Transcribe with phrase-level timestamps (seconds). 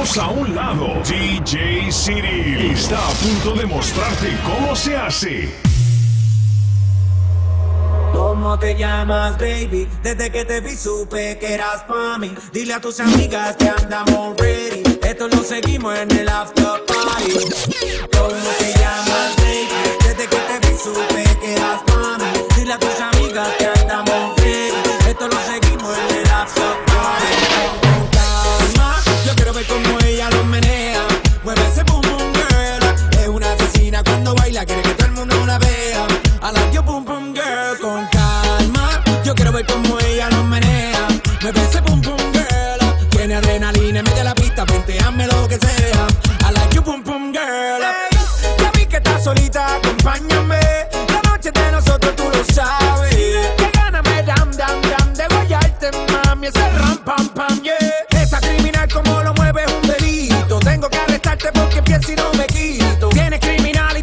[0.00, 0.86] dejamos a un lado.
[1.04, 5.54] DJ City está a punto de mostrarte cómo se hace.
[8.12, 9.88] ¿Cómo te llamas, baby?
[10.02, 12.34] Desde que te vi supe que eras pa' mí.
[12.52, 14.82] Dile a tus amigas que andamos ready.
[15.02, 17.32] Esto lo seguimos en el after party.
[18.16, 19.96] ¿Cómo te llamas, baby?
[20.04, 22.46] Desde que te vi supe que eras pa' mí.
[22.56, 23.69] Dile a tus amigas que
[62.32, 63.08] no me quito.
[63.10, 63.96] Tienes criminal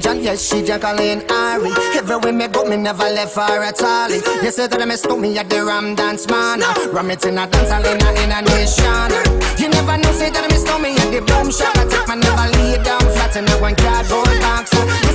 [0.00, 1.70] John, yes, she just calling Ari.
[1.96, 4.10] Everywhere me go, me never left her at all.
[4.10, 6.60] You say that I miss me at the Ram Dance Man.
[6.92, 9.10] Ram it in a dance, I in a, in a nation.
[9.58, 11.76] You never know, say that I miss me at the Boom Shop.
[11.76, 15.05] I take my never lay down flat in a one cardboard box.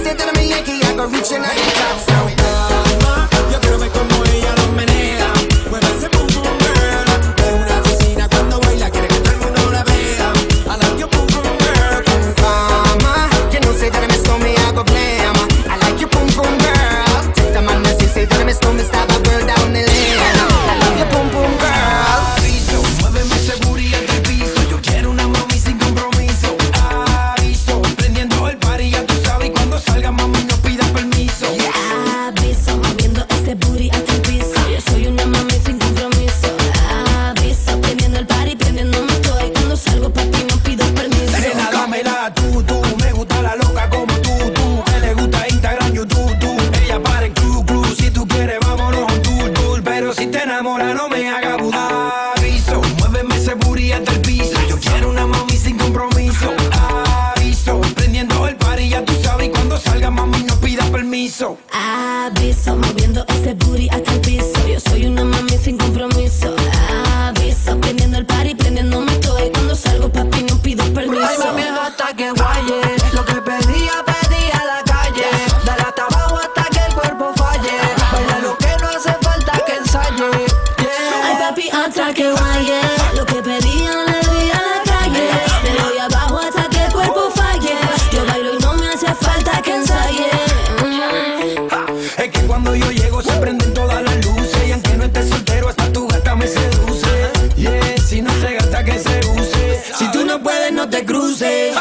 [100.91, 101.73] te cruces.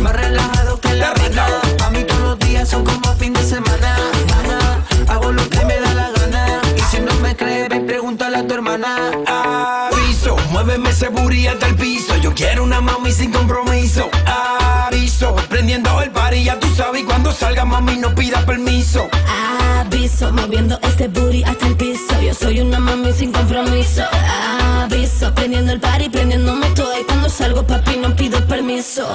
[0.00, 1.46] Más relajado que la rica.
[1.84, 3.96] A mí todos los días son como fin de semana.
[5.06, 6.60] Hago lo que me da la gana.
[6.76, 9.12] Y si no me crees, ven, pregúntale a tu hermana.
[9.26, 12.16] Aviso, muéveme ese booty hasta el piso.
[12.16, 14.08] Yo quiero una mami sin compromiso.
[14.26, 17.04] Aviso, prendiendo el party, ya tú sabes.
[17.04, 19.08] Cuando salga, mami, no pida permiso.
[19.78, 22.20] Aviso, moviendo ese booty hasta el piso.
[22.22, 24.02] Yo soy una mami sin compromiso.
[24.02, 24.57] Aviso,
[25.28, 26.98] Aprendiendo el party, prendiéndome todo.
[26.98, 29.06] Y cuando salgo, papi, no pido permiso.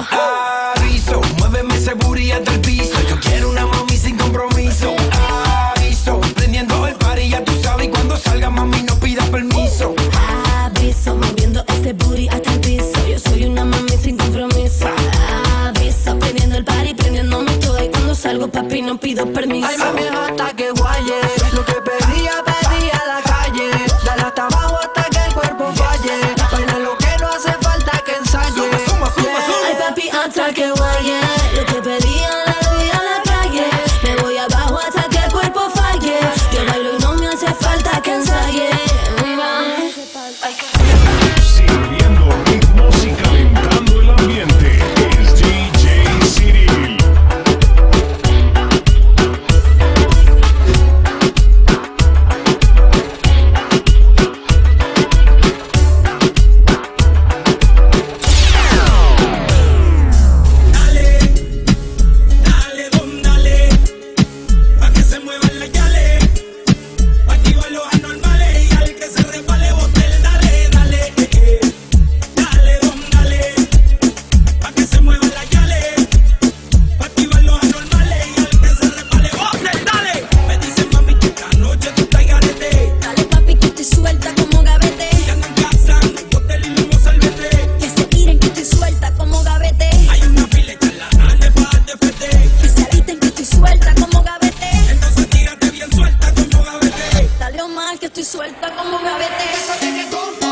[97.98, 100.43] que estoy suelta como un gavete.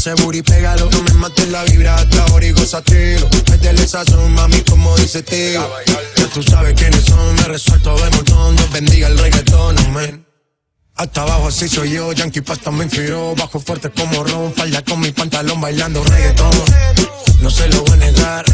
[0.00, 0.88] ese booty, pégalo.
[0.90, 3.28] No me mates la vibra hasta ahora y goza tiro.
[3.50, 5.60] Métele sazón, mami, como dice tío.
[6.16, 8.56] Ya tú sabes quiénes son, me resuelto de montón.
[8.56, 10.26] Dios bendiga el reggaetón, amén.
[10.96, 15.00] Hasta abajo así soy yo, Yankee Pasta me inspiró Bajo fuerte como Ron, falda con
[15.00, 16.50] mi pantalón bailando reggaetón
[17.40, 18.44] No se lo voy a negar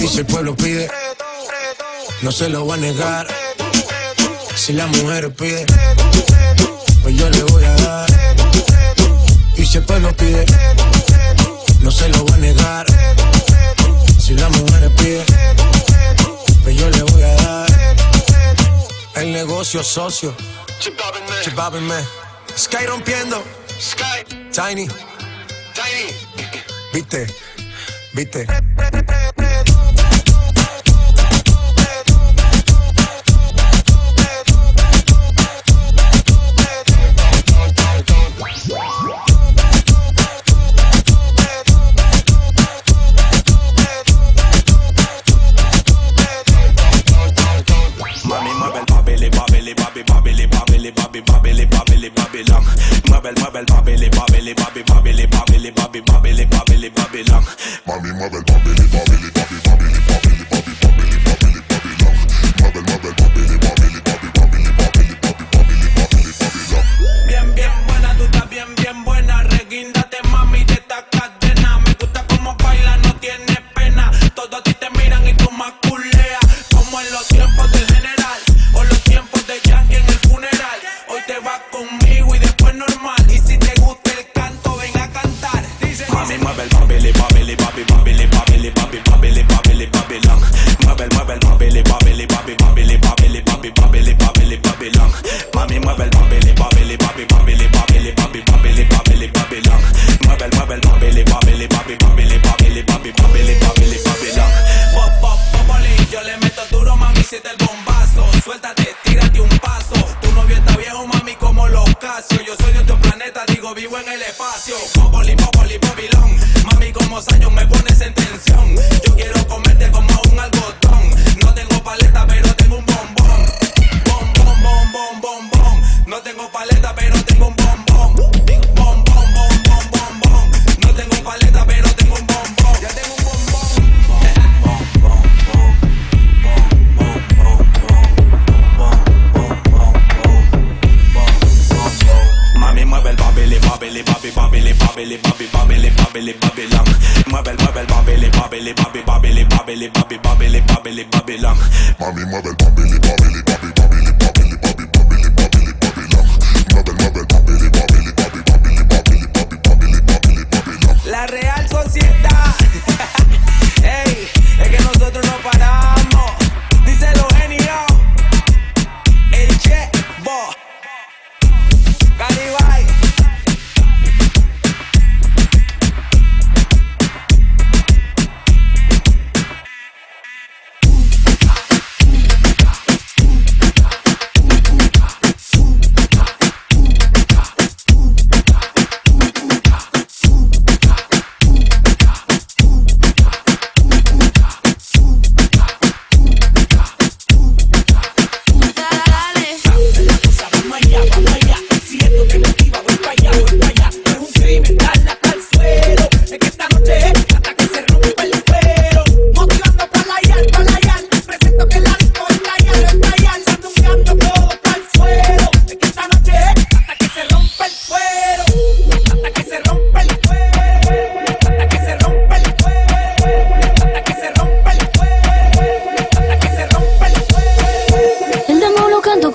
[0.00, 0.90] Y si el pueblo pide,
[2.22, 3.26] no se lo va a negar.
[4.56, 5.64] Si la mujer pide,
[7.02, 8.10] pues yo le voy a dar.
[9.56, 10.44] Y si el pueblo pide,
[11.82, 12.86] no se lo va a negar.
[14.18, 15.24] Si la mujer pide,
[16.64, 17.70] pues yo le voy a dar.
[19.14, 20.34] El negocio socio.
[21.44, 22.04] Chibábenme.
[22.56, 23.40] Sky rompiendo.
[23.80, 24.24] Sky.
[24.50, 24.88] Tiny.
[25.74, 26.12] Tiny.
[26.92, 27.26] Viste.
[28.14, 28.46] Viste.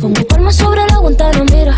[0.00, 1.74] Pongo palmas sobre la Guantanamera.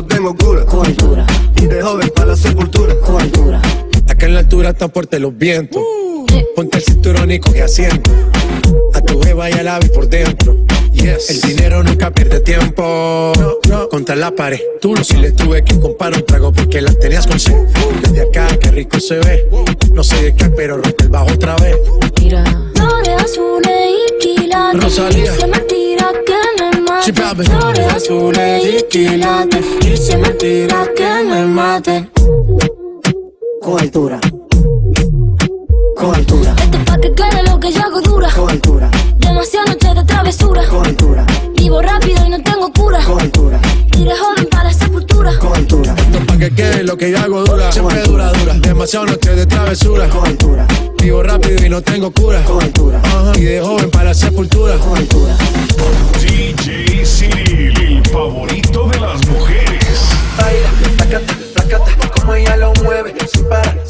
[0.00, 0.64] No tengo cura.
[1.56, 2.94] Y de joven para la sepultura.
[3.04, 3.60] con altura.
[4.08, 5.82] Acá en la altura están fuertes los vientos.
[6.54, 8.10] Ponte el cinturón y coge asiento.
[8.94, 10.56] A tu jeva y al ave por dentro.
[10.92, 11.30] Yes.
[11.30, 13.32] El dinero nunca pierde tiempo.
[13.90, 14.60] Contra la pared.
[14.80, 17.56] Tú no si le tuve que comprar un trago porque la tenías con sed.
[18.02, 19.48] Desde acá, qué rico se ve.
[19.92, 21.76] No sé de qué, pero rompe el bajo otra vez.
[22.20, 22.44] Mira.
[22.76, 24.80] Flores azules y quilates.
[24.80, 25.36] Rosalía.
[25.36, 25.88] Que me mate.
[27.06, 27.44] Papi.
[27.44, 29.64] Flores azules y quilates.
[29.82, 32.10] Y si es mentira que me mate.
[33.62, 34.18] Con altura,
[35.96, 38.30] con altura, Esto es pa' que quede lo que yo hago dura.
[38.34, 40.68] con altura, Demasiadas noches de travesura.
[40.68, 42.27] con altura, Vivo rápido y
[46.58, 47.70] que lo que yo hago dura.
[47.70, 48.54] Siempre dura, dura.
[48.54, 50.08] Demasiado noche de travesura.
[50.08, 50.66] con altura,
[51.00, 52.42] Vivo rápido y no tengo cura.
[52.44, 53.00] con altura.
[53.36, 54.76] Y de joven para la sepultura.
[54.78, 55.36] con altura.
[56.20, 60.00] DJ Cyril, el favorito de las mujeres.
[60.36, 63.80] baila, placata, placata, como ella lo mueve, sin parar,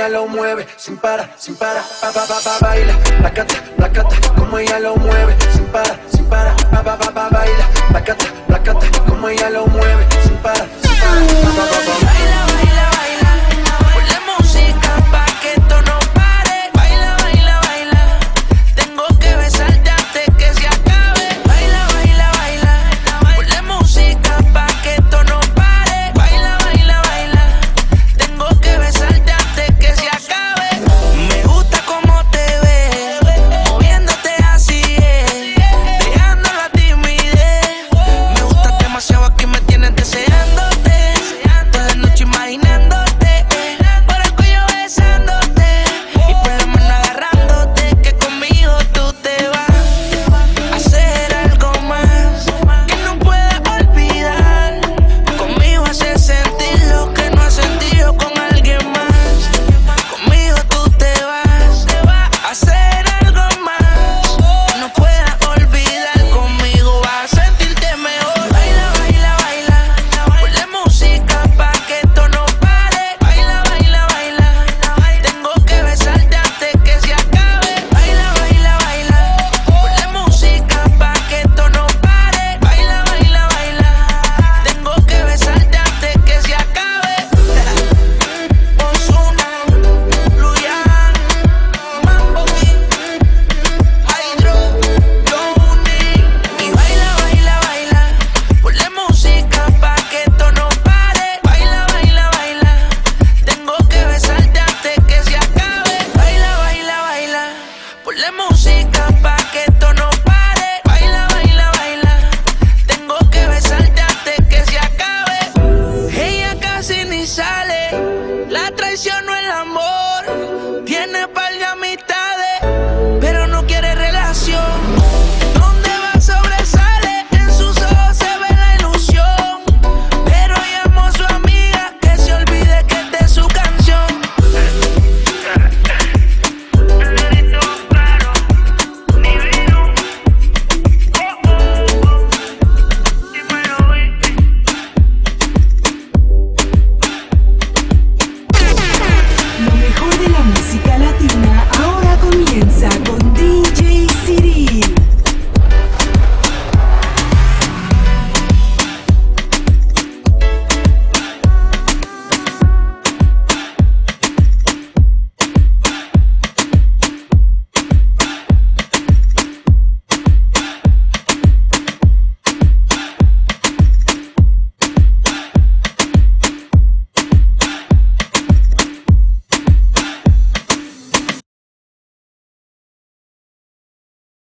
[0.00, 4.58] ella lo mueve, sin parar, sin parar, pa pa pa pa baila, placata, placata, como
[4.58, 5.36] ella lo mueve,